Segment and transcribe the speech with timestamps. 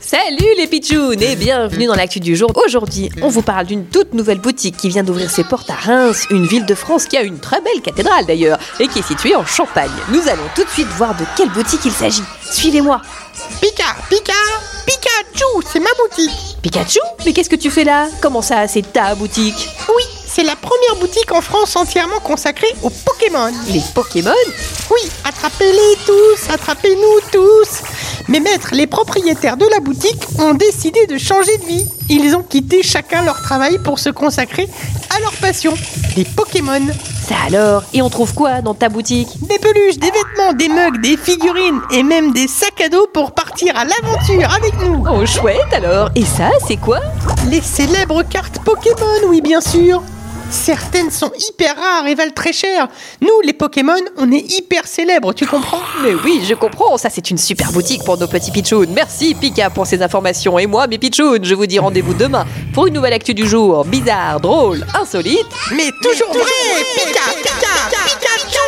[0.00, 2.52] Salut les pitchouns et bienvenue dans l'actu du jour.
[2.64, 6.26] Aujourd'hui, on vous parle d'une toute nouvelle boutique qui vient d'ouvrir ses portes à Reims,
[6.30, 9.34] une ville de France qui a une très belle cathédrale d'ailleurs et qui est située
[9.34, 9.90] en Champagne.
[10.10, 12.22] Nous allons tout de suite voir de quelle boutique il s'agit.
[12.50, 13.02] Suivez-moi.
[13.60, 14.32] Pika, Pika,
[14.86, 16.56] Pikachu, c'est ma boutique.
[16.62, 17.00] Pikachu?
[17.24, 18.08] Mais qu'est-ce que tu fais là?
[18.20, 19.68] Comment ça, c'est ta boutique?
[19.88, 23.52] Oui, c'est la première boutique en France entièrement consacrée aux Pokémon.
[23.68, 24.32] Les Pokémon?
[24.90, 27.47] Oui, attrapez-les tous, attrapez-nous tous.
[28.28, 31.86] Mais maître, les propriétaires de la boutique ont décidé de changer de vie.
[32.10, 34.68] Ils ont quitté chacun leur travail pour se consacrer
[35.16, 35.72] à leur passion,
[36.16, 36.82] les Pokémon.
[37.26, 39.28] Ça alors Et on trouve quoi dans ta boutique?
[39.48, 43.32] Des peluches, des vêtements, des mugs, des figurines et même des sacs à dos pour
[43.32, 45.04] partir à l'aventure avec nous.
[45.10, 47.00] Oh chouette alors Et ça, c'est quoi?
[47.50, 50.02] Les célèbres cartes Pokémon, oui bien sûr.
[50.50, 52.88] Certaines sont hyper rares et valent très cher.
[53.20, 57.30] Nous, les Pokémon, on est hyper célèbres, tu comprends Mais oui, je comprends, ça c'est
[57.30, 58.86] une super boutique pour nos petits pitchouns.
[58.94, 60.58] Merci Pika pour ces informations.
[60.58, 63.84] Et moi, mes pitchouns, je vous dis rendez-vous demain pour une nouvelle actu du jour.
[63.84, 65.46] Bizarre, drôle, insolite.
[65.72, 66.42] Mais toujours vrai
[66.94, 67.74] Pika, Pika,
[68.04, 68.58] Pikachu